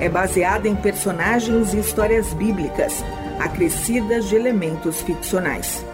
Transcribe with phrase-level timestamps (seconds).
[0.00, 3.04] é baseada em personagens e histórias bíblicas,
[3.38, 5.84] acrescidas de elementos ficcionais.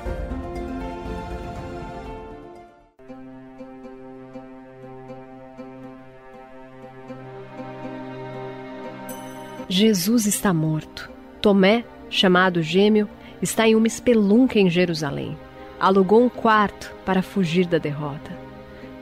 [9.68, 11.10] Jesus está morto.
[11.42, 13.08] Tomé, chamado Gêmeo,
[13.42, 15.36] está em uma espelunca em Jerusalém.
[15.80, 18.30] Alugou um quarto para fugir da derrota.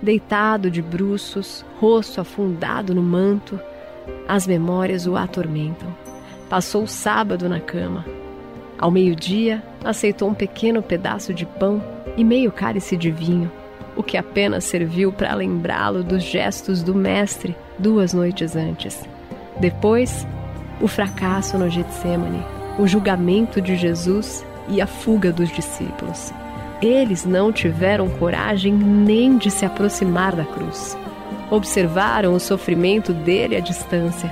[0.01, 3.61] Deitado de bruços, rosto afundado no manto,
[4.27, 5.89] as memórias o atormentam.
[6.49, 8.05] Passou o sábado na cama.
[8.79, 11.83] Ao meio-dia, aceitou um pequeno pedaço de pão
[12.17, 13.51] e meio cálice de vinho,
[13.97, 19.03] o que apenas serviu para lembrá-lo dos gestos do Mestre duas noites antes.
[19.59, 20.27] Depois,
[20.81, 22.43] o fracasso no Getsemane,
[22.79, 26.33] o julgamento de Jesus e a fuga dos discípulos.
[26.83, 30.97] Eles não tiveram coragem nem de se aproximar da cruz.
[31.51, 34.31] Observaram o sofrimento dele à distância.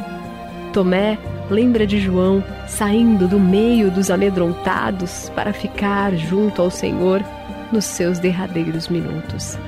[0.72, 1.18] Tomé
[1.50, 7.22] lembra de João saindo do meio dos amedrontados para ficar junto ao Senhor
[7.70, 9.58] nos seus derradeiros minutos.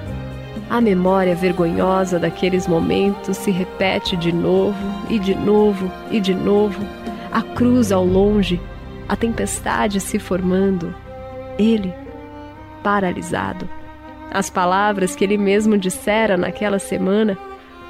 [0.70, 4.76] A memória vergonhosa daqueles momentos se repete de novo
[5.10, 6.80] e de novo e de novo.
[7.30, 8.60] A cruz ao longe,
[9.08, 10.94] a tempestade se formando.
[11.58, 11.92] Ele,
[12.82, 13.68] paralisado.
[14.34, 17.38] As palavras que ele mesmo dissera naquela semana,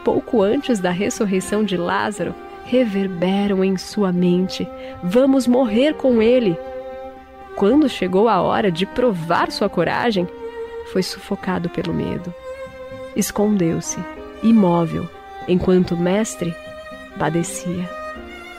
[0.04, 2.32] pouco antes da ressurreição de Lázaro,
[2.66, 4.68] reverberam em sua mente:
[5.02, 6.56] Vamos morrer com ele.
[7.56, 10.28] Quando chegou a hora de provar sua coragem,
[10.92, 12.32] foi sufocado pelo medo
[13.16, 13.98] escondeu-se,
[14.42, 15.08] imóvel,
[15.48, 16.54] enquanto o mestre
[17.18, 17.88] padecia.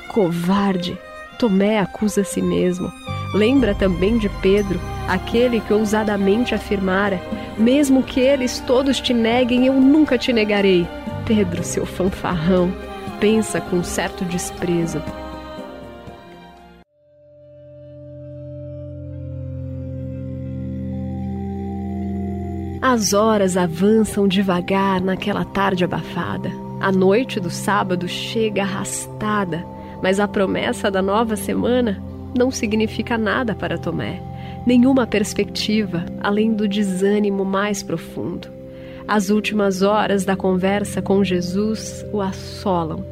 [0.09, 0.97] Covarde!
[1.38, 2.90] Tomé acusa a si mesmo.
[3.34, 7.19] Lembra também de Pedro, aquele que ousadamente afirmara:
[7.57, 10.88] Mesmo que eles todos te neguem, eu nunca te negarei.
[11.25, 12.71] Pedro, seu fanfarrão,
[13.19, 15.01] pensa com certo desprezo.
[22.81, 26.51] As horas avançam devagar naquela tarde abafada.
[26.79, 29.65] A noite do sábado chega arrastada,
[30.03, 31.99] mas a promessa da nova semana
[32.38, 34.21] não significa nada para Tomé.
[34.65, 38.47] Nenhuma perspectiva além do desânimo mais profundo.
[39.07, 43.05] As últimas horas da conversa com Jesus o assolam.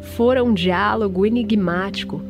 [0.00, 2.20] Fora um diálogo enigmático.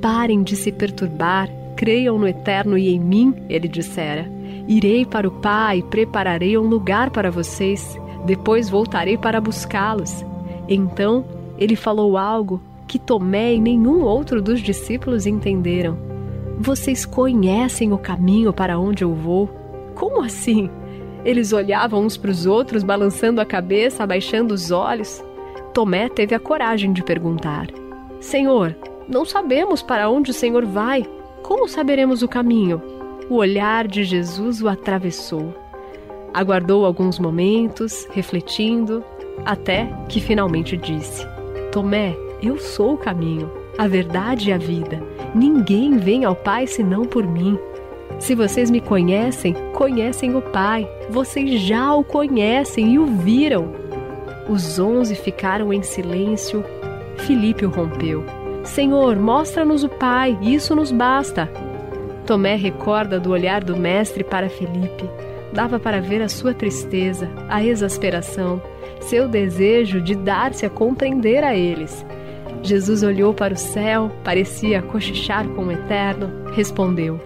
[0.00, 4.28] Parem de se perturbar, creiam no eterno e em mim, ele dissera.
[4.66, 10.24] Irei para o Pai, prepararei um lugar para vocês, depois voltarei para buscá-los.
[10.68, 11.24] Então
[11.56, 16.05] ele falou algo que Tomé e nenhum outro dos discípulos entenderam.
[16.58, 19.48] Vocês conhecem o caminho para onde eu vou?
[19.94, 20.70] Como assim?
[21.24, 25.22] Eles olhavam uns para os outros, balançando a cabeça, abaixando os olhos.
[25.74, 27.66] Tomé teve a coragem de perguntar:
[28.20, 28.76] Senhor,
[29.08, 31.04] não sabemos para onde o Senhor vai.
[31.42, 32.80] Como saberemos o caminho?
[33.28, 35.54] o olhar de Jesus o atravessou.
[36.32, 39.02] Aguardou alguns momentos, refletindo,
[39.44, 41.26] até que finalmente disse:
[41.72, 45.02] Tomé, eu sou o caminho, a verdade e a vida.
[45.34, 47.58] Ninguém vem ao Pai senão por mim.
[48.18, 50.88] Se vocês me conhecem, conhecem o Pai.
[51.10, 53.72] Vocês já o conhecem e o viram.
[54.48, 56.64] Os onze ficaram em silêncio.
[57.18, 58.24] Filipe o rompeu.
[58.64, 61.50] Senhor, mostra-nos o Pai, isso nos basta.
[62.26, 65.08] Tomé recorda do olhar do mestre para Felipe.
[65.52, 68.60] Dava para ver a sua tristeza, a exasperação,
[69.00, 72.04] seu desejo de dar-se a compreender a eles.
[72.62, 77.20] Jesus olhou para o céu, parecia cochichar com o Eterno, respondeu: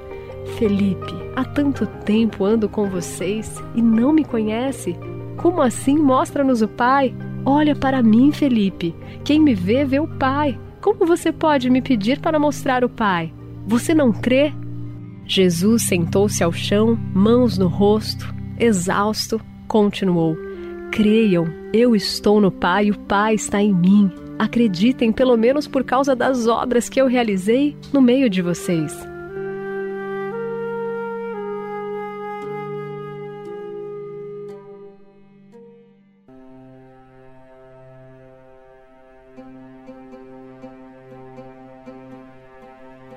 [0.59, 4.97] Felipe, há tanto tempo ando com vocês e não me conhece.
[5.37, 7.15] Como assim mostra-nos o Pai?
[7.45, 8.95] Olha para mim, Felipe.
[9.25, 10.59] Quem me vê, vê o Pai.
[10.81, 13.33] Como você pode me pedir para mostrar o Pai?
[13.67, 14.53] Você não crê?
[15.27, 20.37] Jesus sentou-se ao chão, mãos no rosto, exausto, continuou:
[20.91, 24.11] Creiam, eu estou no Pai e o Pai está em mim.
[24.41, 28.97] Acreditem, pelo menos por causa das obras que eu realizei no meio de vocês.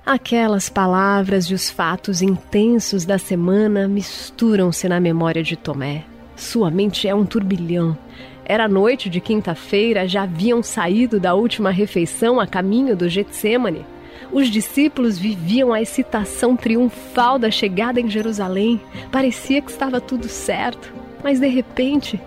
[0.05, 6.03] Aquelas palavras e os fatos intensos da semana misturam-se na memória de Tomé.
[6.35, 7.97] Sua mente é um turbilhão.
[8.45, 13.85] Era noite de quinta-feira, já haviam saído da última refeição a caminho do Getsemane.
[14.31, 18.81] Os discípulos viviam a excitação triunfal da chegada em Jerusalém.
[19.11, 20.93] Parecia que estava tudo certo,
[21.23, 22.19] mas de repente,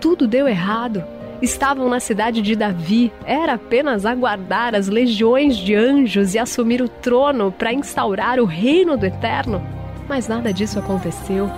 [0.00, 1.04] tudo deu errado.
[1.40, 6.88] Estavam na cidade de Davi, era apenas aguardar as legiões de anjos e assumir o
[6.88, 9.62] trono para instaurar o reino do eterno.
[10.08, 11.48] Mas nada disso aconteceu.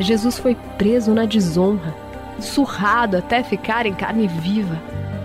[0.00, 1.94] Jesus foi preso na desonra,
[2.38, 4.76] surrado até ficar em carne viva,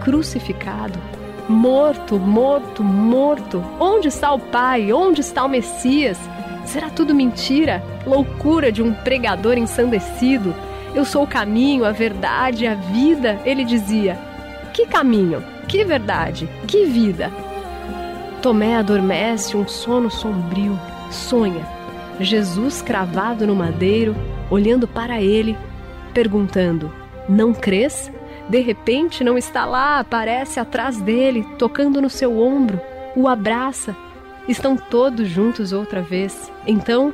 [0.04, 1.00] crucificado,
[1.48, 3.64] morto, morto, morto.
[3.80, 4.92] Onde está o Pai?
[4.92, 6.20] Onde está o Messias?
[6.66, 7.82] Será tudo mentira?
[8.06, 10.54] Loucura de um pregador ensandecido?
[10.94, 14.18] Eu sou o caminho, a verdade, a vida, ele dizia.
[14.74, 15.44] Que caminho?
[15.68, 16.50] Que verdade?
[16.68, 17.32] Que vida?
[18.42, 21.66] Tomé adormece um sono sombrio, sonha.
[22.20, 24.16] Jesus cravado no madeiro,
[24.50, 25.58] olhando para ele,
[26.18, 26.92] perguntando:
[27.30, 28.12] Não crês?
[28.50, 32.82] De repente não está lá, aparece atrás dele, tocando no seu ombro,
[33.16, 33.96] o abraça.
[34.48, 36.52] Estão todos juntos outra vez.
[36.66, 37.14] Então,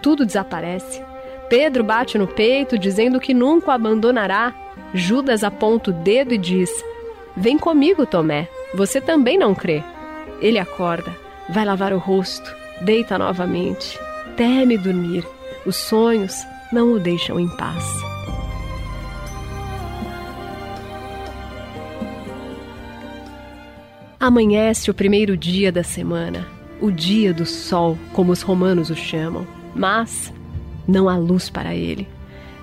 [0.00, 1.02] tudo desaparece.
[1.48, 4.54] Pedro bate no peito, dizendo que nunca o abandonará.
[4.94, 6.70] Judas aponta o dedo e diz:
[7.36, 8.48] Vem comigo, Tomé.
[8.74, 9.82] Você também não crê.
[10.40, 11.12] Ele acorda,
[11.48, 13.98] vai lavar o rosto, deita novamente,
[14.36, 15.26] teme dormir.
[15.66, 16.36] Os sonhos
[16.72, 18.09] não o deixam em paz.
[24.20, 26.46] Amanhece o primeiro dia da semana,
[26.78, 29.46] o dia do sol, como os romanos o chamam.
[29.74, 30.30] Mas
[30.86, 32.06] não há luz para ele.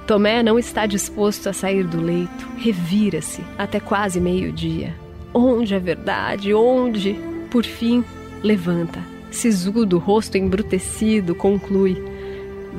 [0.06, 4.94] Tomé não está disposto a sair do leito, revira-se até quase meio-dia.
[5.34, 6.54] Onde a verdade?
[6.54, 7.20] Onde?
[7.50, 8.06] Por fim,
[8.44, 9.00] levanta.
[9.32, 11.98] Sisudo, rosto embrutecido, conclui: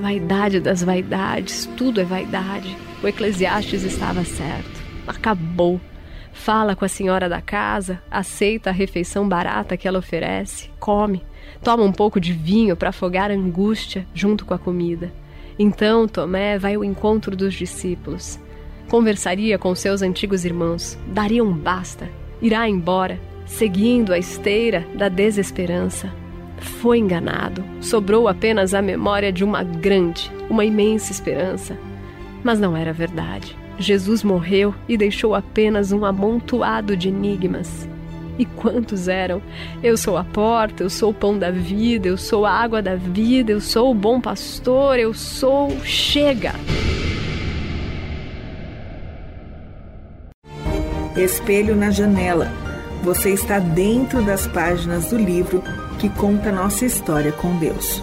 [0.00, 2.76] Vaidade das vaidades, tudo é vaidade.
[3.02, 4.80] O Eclesiastes estava certo.
[5.04, 5.80] Acabou.
[6.32, 11.22] Fala com a senhora da casa, aceita a refeição barata que ela oferece, come,
[11.62, 15.12] toma um pouco de vinho para afogar a angústia junto com a comida.
[15.58, 18.38] Então Tomé vai ao encontro dos discípulos.
[18.88, 22.08] Conversaria com seus antigos irmãos, daria um basta,
[22.40, 26.12] irá embora, seguindo a esteira da desesperança.
[26.80, 31.76] Foi enganado, sobrou apenas a memória de uma grande, uma imensa esperança.
[32.42, 33.56] Mas não era verdade.
[33.78, 37.88] Jesus morreu e deixou apenas um amontoado de enigmas.
[38.38, 39.42] E quantos eram?
[39.82, 42.94] Eu sou a porta, eu sou o pão da vida, eu sou a água da
[42.94, 45.70] vida, eu sou o bom pastor, eu sou.
[45.84, 46.52] Chega!
[51.16, 52.48] Espelho na janela.
[53.02, 55.62] Você está dentro das páginas do livro
[55.98, 58.02] que conta nossa história com Deus.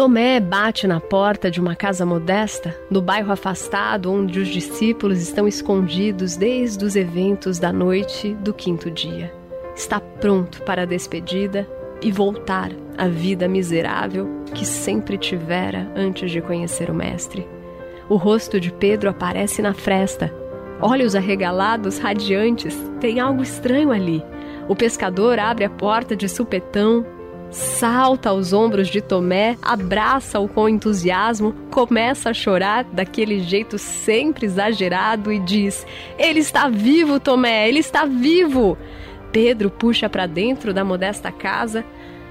[0.00, 5.46] Tomé bate na porta de uma casa modesta, no bairro afastado onde os discípulos estão
[5.46, 9.30] escondidos desde os eventos da noite do quinto dia.
[9.76, 11.68] Está pronto para a despedida
[12.00, 17.46] e voltar à vida miserável que sempre tivera antes de conhecer o Mestre.
[18.08, 20.34] O rosto de Pedro aparece na fresta.
[20.80, 24.24] Olhos arregalados, radiantes, tem algo estranho ali.
[24.66, 27.04] O pescador abre a porta de supetão,
[27.50, 35.32] salta aos ombros de Tomé, abraça-o com entusiasmo, começa a chorar daquele jeito sempre exagerado
[35.32, 35.86] e diz:
[36.18, 38.76] Ele está vivo, Tomé, ele está vivo!
[39.32, 41.84] Pedro puxa para dentro da modesta casa.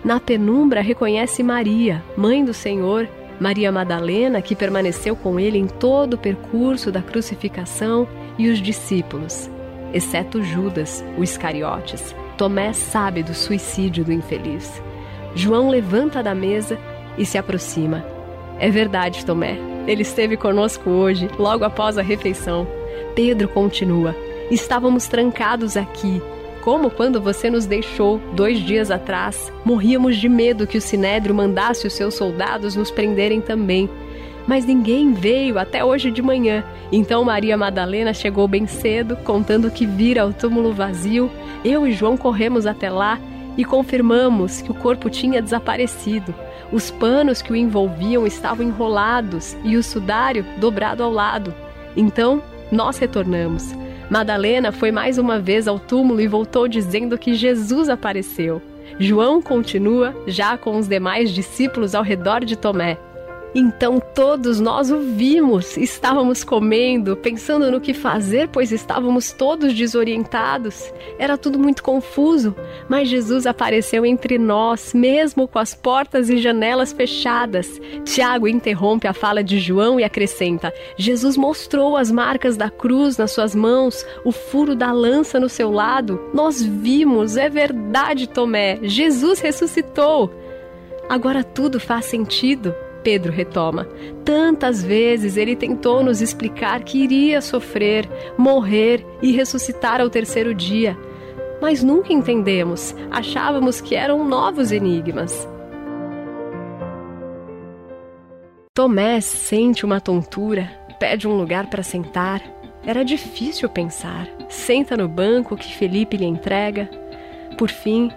[0.04, 3.08] Na penumbra reconhece Maria, mãe do Senhor,
[3.40, 8.08] Maria Madalena, que permaneceu com ele em todo o percurso da crucificação,
[8.38, 9.50] e os discípulos,
[9.94, 12.16] exceto Judas, o Iscariotes.
[12.38, 14.82] Tomé sabe do suicídio do infeliz.
[15.40, 16.78] João levanta da mesa
[17.18, 18.04] e se aproxima.
[18.60, 19.58] É verdade, Tomé.
[19.88, 22.68] Ele esteve conosco hoje, logo após a refeição.
[23.16, 24.14] Pedro continua.
[24.52, 26.22] Estávamos trancados aqui,
[26.62, 29.50] como quando você nos deixou dois dias atrás.
[29.64, 33.90] Morríamos de medo que o Sinédrio mandasse os seus soldados nos prenderem também.
[34.46, 36.66] Mas ninguém veio até hoje de manhã.
[36.92, 41.32] Então Maria Madalena chegou bem cedo, contando que vira o túmulo vazio.
[41.64, 43.18] Eu e João corremos até lá
[43.58, 46.34] e confirmamos que o corpo tinha desaparecido.
[46.72, 51.54] Os panos que o envolviam estavam enrolados e o sudário dobrado ao lado.
[51.96, 52.42] Então,
[52.72, 53.74] nós retornamos.
[54.10, 58.62] Madalena foi mais uma vez ao túmulo e voltou dizendo que Jesus apareceu.
[59.00, 62.98] João continua, já com os demais discípulos ao redor de Tomé.
[63.54, 70.94] Então todos nós o vimos, estávamos comendo, pensando no que fazer, pois estávamos todos desorientados.
[71.18, 72.56] Era tudo muito confuso,
[72.88, 77.82] mas Jesus apareceu entre nós, mesmo com as portas e janelas fechadas.
[78.06, 83.32] Tiago interrompe a fala de João e acrescenta: Jesus mostrou as marcas da cruz nas
[83.32, 86.22] suas mãos, o furo da lança no seu lado.
[86.34, 90.32] Nós vimos, é verdade, Tomé, Jesus ressuscitou.
[91.10, 92.76] Agora tudo faz sentido.
[93.10, 93.88] Pedro retoma.
[94.24, 100.96] Tantas vezes ele tentou nos explicar que iria sofrer, morrer e ressuscitar ao terceiro dia.
[101.60, 105.50] Mas nunca entendemos, achávamos que eram novos enigmas.
[108.76, 112.44] Tomé sente uma tontura, pede um lugar para sentar.
[112.86, 114.28] Era difícil pensar.
[114.50, 116.88] Senta no banco que Felipe lhe entrega.
[117.58, 118.12] Por fim,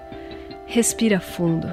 [0.67, 1.67] respira fundo.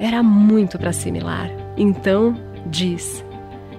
[0.00, 1.59] Era muito para assimilar.
[1.80, 3.24] Então diz: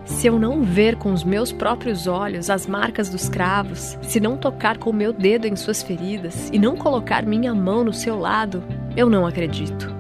[0.04, 4.36] Se eu não ver com os meus próprios olhos as marcas dos cravos, se não
[4.36, 8.18] tocar com o meu dedo em suas feridas e não colocar minha mão no seu
[8.18, 8.64] lado,
[8.98, 9.96] eu não acredito.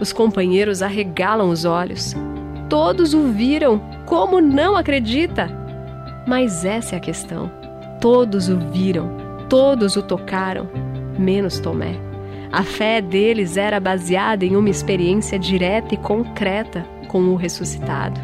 [0.00, 2.12] Os companheiros arregalam os olhos.
[2.68, 3.80] Todos o viram.
[4.04, 5.48] Como não acredita?
[6.26, 7.48] Mas essa é a questão.
[8.00, 9.16] Todos o viram,
[9.48, 10.68] todos o tocaram,
[11.16, 11.94] menos Tomé.
[12.50, 18.20] A fé deles era baseada em uma experiência direta e concreta com o ressuscitado.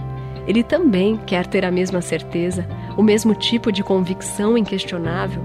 [0.48, 2.66] Ele também quer ter a mesma certeza,
[2.96, 5.40] o mesmo tipo de convicção inquestionável.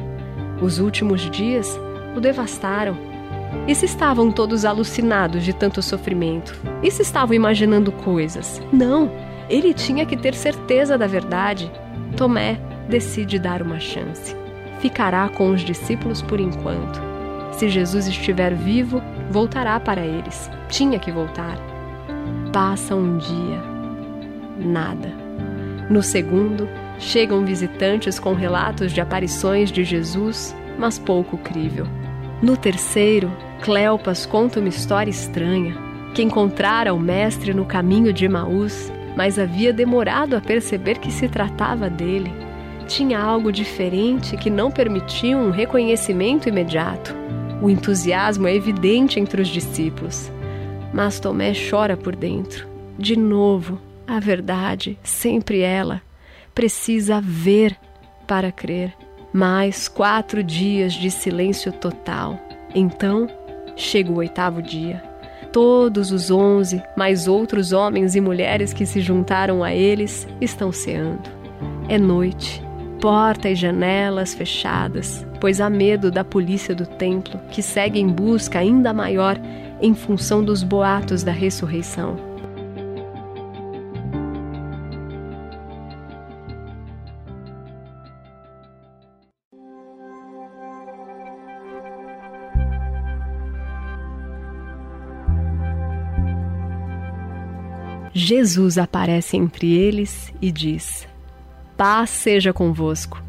[0.60, 1.80] Os últimos dias
[2.18, 2.98] o devastaram.
[3.68, 6.60] E se estavam todos alucinados de tanto sofrimento?
[6.82, 8.60] E se estavam imaginando coisas?
[8.74, 9.12] Não!
[9.48, 11.72] Ele tinha que ter certeza da verdade.
[12.18, 12.60] Tomé
[12.90, 14.36] decide dar uma chance.
[14.80, 17.00] Ficará com os discípulos por enquanto.
[17.52, 20.50] Se Jesus estiver vivo, voltará para eles.
[20.68, 21.75] Tinha que voltar.
[22.56, 23.62] Passa um dia.
[24.58, 25.10] Nada.
[25.90, 31.86] No segundo, chegam visitantes com relatos de aparições de Jesus, mas pouco crível.
[32.42, 33.30] No terceiro,
[33.62, 35.76] Cleopas conta uma história estranha,
[36.14, 41.28] que encontrara o mestre no caminho de Maús, mas havia demorado a perceber que se
[41.28, 42.32] tratava dele.
[42.88, 47.14] Tinha algo diferente que não permitia um reconhecimento imediato.
[47.62, 50.32] O entusiasmo é evidente entre os discípulos.
[50.96, 52.66] Mas Tomé chora por dentro.
[52.98, 56.02] De novo, a verdade, sempre ela,
[56.54, 57.76] precisa ver
[58.26, 58.94] para crer.
[59.34, 62.40] Mais quatro dias de silêncio total.
[62.74, 63.28] Então,
[63.76, 65.04] chega o oitavo dia.
[65.52, 71.30] Todos os onze, mais outros homens e mulheres que se juntaram a eles, estão ceando.
[71.90, 72.65] É noite
[73.00, 78.60] porta e janelas fechadas, pois há medo da polícia do templo, que segue em busca
[78.60, 79.40] ainda maior
[79.82, 82.36] em função dos boatos da ressurreição.
[98.18, 101.06] Jesus aparece entre eles e diz:
[101.78, 103.22] Paz seja convosco.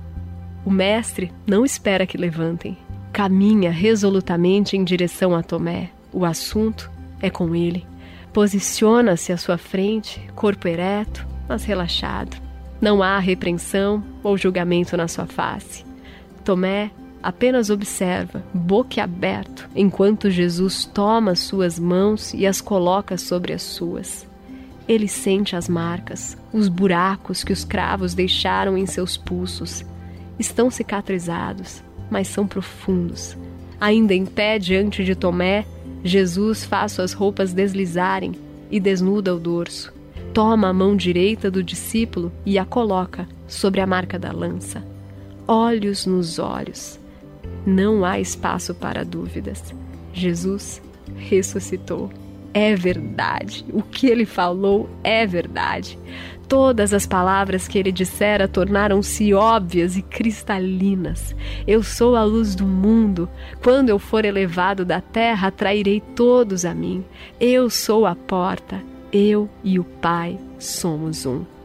[0.65, 2.79] O mestre não espera que levantem.
[3.13, 5.91] Caminha resolutamente em direção a Tomé.
[6.13, 6.89] O assunto
[7.21, 7.85] é com ele.
[8.33, 12.37] Posiciona-se à sua frente, corpo ereto, mas relaxado.
[12.81, 15.85] Não há repreensão ou julgamento na sua face.
[16.45, 24.25] Tomé apenas observa, boquiaberto, enquanto Jesus toma suas mãos e as coloca sobre as suas.
[24.89, 29.85] Ele sente as marcas, os buracos que os cravos deixaram em seus pulsos.
[30.39, 33.37] Estão cicatrizados, mas são profundos.
[33.81, 35.67] Ainda em pé diante de Tomé,
[36.05, 38.33] Jesus faz suas roupas deslizarem
[38.71, 39.93] e desnuda o dorso.
[40.33, 44.85] Toma a mão direita do discípulo e a coloca sobre a marca da lança.
[45.49, 47.01] Olhos nos olhos.
[47.65, 49.75] Não há espaço para dúvidas.
[50.13, 50.81] Jesus
[51.17, 52.11] ressuscitou
[52.57, 53.67] é verdade.
[53.71, 55.99] O que ele falou é verdade.
[56.49, 61.37] Todas as palavras que ele dissera tornaram-se óbvias e cristalinas.
[61.67, 63.29] Eu sou a luz do mundo.
[63.63, 67.05] Quando eu for elevado da terra, atrairei todos a mim.
[67.39, 68.83] Eu sou a porta.
[69.13, 71.56] Eu e o Pai somos um.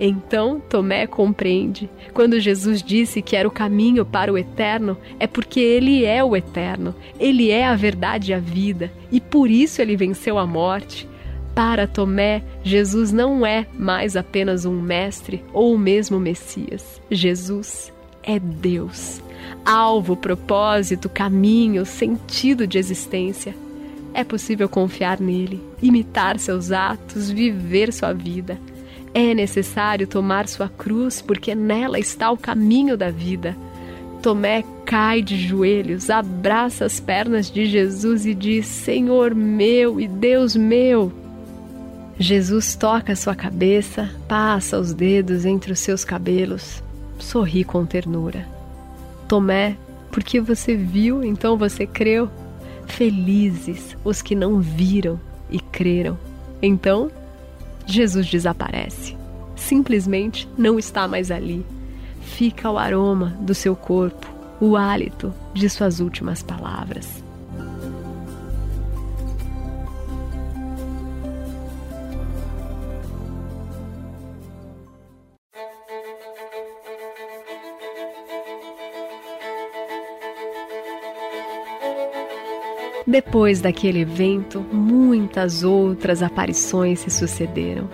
[0.00, 1.90] Então Tomé compreende.
[2.14, 6.34] Quando Jesus disse que era o caminho para o eterno, é porque ele é o
[6.34, 11.06] eterno, ele é a verdade e a vida, e por isso ele venceu a morte.
[11.54, 17.02] Para Tomé, Jesus não é mais apenas um mestre ou mesmo Messias.
[17.10, 17.92] Jesus
[18.22, 19.20] é Deus.
[19.66, 23.54] Alvo, propósito, caminho, sentido de existência.
[24.14, 28.58] É possível confiar nele, imitar seus atos, viver sua vida
[29.12, 33.56] É necessário tomar sua cruz, porque nela está o caminho da vida.
[34.22, 40.54] Tomé cai de joelhos, abraça as pernas de Jesus e diz: Senhor meu e Deus
[40.54, 41.12] meu.
[42.18, 46.82] Jesus toca sua cabeça, passa os dedos entre os seus cabelos,
[47.18, 48.46] sorri com ternura.
[49.26, 49.76] Tomé,
[50.12, 52.28] porque você viu, então você creu.
[52.86, 55.18] Felizes os que não viram
[55.50, 56.18] e creram.
[56.60, 57.10] Então,
[57.86, 59.16] Jesus desaparece.
[59.56, 61.64] Simplesmente não está mais ali.
[62.22, 64.26] Fica o aroma do seu corpo,
[64.60, 67.22] o hálito de suas últimas palavras.
[83.10, 87.90] Depois daquele evento, muitas outras aparições se sucederam,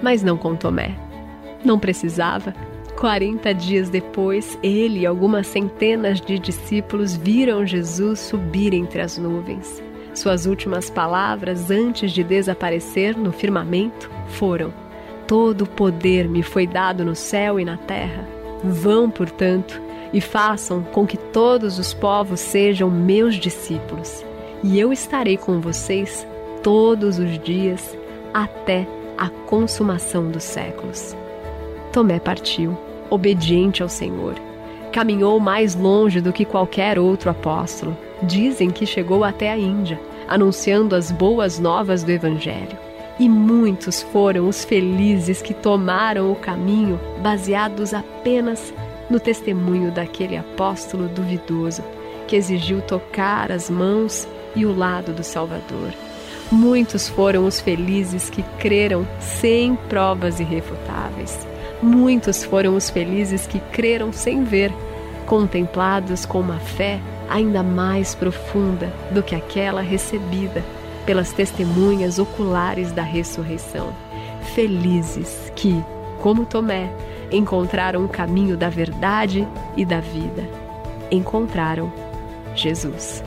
[0.00, 0.96] mas não com Tomé.
[1.64, 2.54] Não precisava.
[2.96, 9.82] Quarenta dias depois, ele e algumas centenas de discípulos viram Jesus subir entre as nuvens.
[10.14, 14.72] Suas últimas palavras antes de desaparecer no firmamento foram:
[15.26, 18.24] Todo o poder me foi dado no céu e na terra.
[18.62, 24.29] Vão, portanto, e façam com que todos os povos sejam meus discípulos
[24.62, 26.26] e eu estarei com vocês
[26.62, 27.96] todos os dias
[28.32, 28.86] até
[29.16, 31.16] a consumação dos séculos.
[31.92, 32.76] Tomé partiu,
[33.08, 34.34] obediente ao Senhor.
[34.92, 37.96] Caminhou mais longe do que qualquer outro apóstolo.
[38.22, 42.78] Dizem que chegou até a Índia, anunciando as boas novas do Evangelho.
[43.18, 48.72] E muitos foram os felizes que tomaram o caminho baseados apenas
[49.10, 51.82] no testemunho daquele apóstolo duvidoso
[52.26, 55.92] que exigiu tocar as mãos e o lado do Salvador.
[56.50, 61.46] Muitos foram os felizes que creram sem provas irrefutáveis.
[61.82, 64.72] Muitos foram os felizes que creram sem ver,
[65.26, 70.64] contemplados com uma fé ainda mais profunda do que aquela recebida
[71.06, 73.94] pelas testemunhas oculares da ressurreição.
[74.54, 75.82] Felizes que,
[76.20, 76.90] como Tomé,
[77.30, 79.46] encontraram o caminho da verdade
[79.76, 80.42] e da vida.
[81.10, 81.92] Encontraram
[82.54, 83.22] Jesus.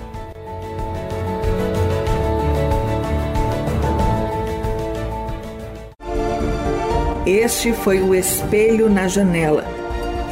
[7.25, 9.63] Este foi o Espelho na Janela,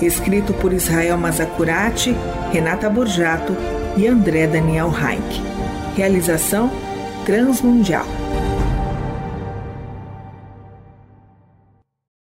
[0.01, 2.13] escrito por Israel Mazacurati,
[2.51, 3.55] Renata Borjato
[3.95, 5.41] e André Daniel Reich.
[5.95, 6.69] Realização
[7.25, 8.05] Transmundial.